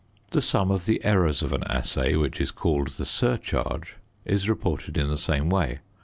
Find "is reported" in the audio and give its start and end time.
4.25-4.97